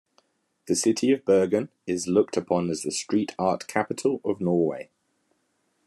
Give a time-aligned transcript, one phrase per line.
[0.65, 4.89] The city of Bergen is looked upon as the street art capital of Norway.